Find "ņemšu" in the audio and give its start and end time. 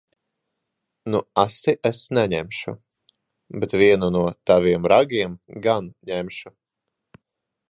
6.13-6.55